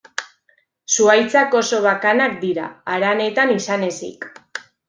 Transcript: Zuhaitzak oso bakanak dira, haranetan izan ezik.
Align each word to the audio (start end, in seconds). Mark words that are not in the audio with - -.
Zuhaitzak 0.95 1.53
oso 1.59 1.83
bakanak 1.85 2.35
dira, 2.47 2.67
haranetan 2.95 3.55
izan 3.61 3.89
ezik. 3.93 4.31